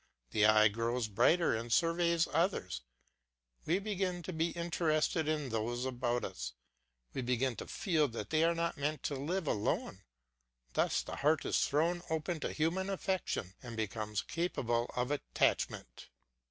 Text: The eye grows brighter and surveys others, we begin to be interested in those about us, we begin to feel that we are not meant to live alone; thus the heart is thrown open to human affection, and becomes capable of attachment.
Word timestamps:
The 0.31 0.47
eye 0.47 0.67
grows 0.67 1.07
brighter 1.07 1.53
and 1.55 1.71
surveys 1.71 2.27
others, 2.33 2.81
we 3.67 3.77
begin 3.77 4.23
to 4.23 4.33
be 4.33 4.49
interested 4.49 5.27
in 5.27 5.49
those 5.49 5.85
about 5.85 6.25
us, 6.25 6.53
we 7.13 7.21
begin 7.21 7.55
to 7.57 7.67
feel 7.67 8.07
that 8.07 8.31
we 8.31 8.43
are 8.43 8.55
not 8.55 8.79
meant 8.79 9.03
to 9.03 9.13
live 9.13 9.45
alone; 9.47 10.01
thus 10.73 11.03
the 11.03 11.17
heart 11.17 11.45
is 11.45 11.67
thrown 11.67 12.01
open 12.09 12.39
to 12.39 12.51
human 12.51 12.89
affection, 12.89 13.53
and 13.61 13.77
becomes 13.77 14.23
capable 14.23 14.89
of 14.95 15.11
attachment. 15.11 16.07